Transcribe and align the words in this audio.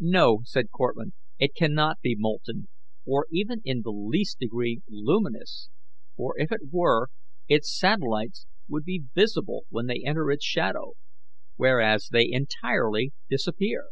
"No, 0.00 0.40
said 0.42 0.68
Cortlandt, 0.72 1.14
"it 1.38 1.54
cannot 1.54 2.00
be 2.00 2.16
molten, 2.18 2.66
or 3.06 3.28
even 3.30 3.60
in 3.64 3.82
the 3.82 3.92
least 3.92 4.40
degree 4.40 4.82
luminous, 4.88 5.68
for, 6.16 6.34
if 6.38 6.50
it 6.50 6.72
were, 6.72 7.10
its 7.46 7.72
satellites 7.72 8.46
would 8.66 8.82
be 8.82 9.04
visible 9.14 9.62
when 9.68 9.86
they 9.86 10.02
enter 10.04 10.32
its 10.32 10.44
shadow, 10.44 10.94
whereas 11.54 12.08
they 12.10 12.28
entirely 12.28 13.12
disappear." 13.30 13.84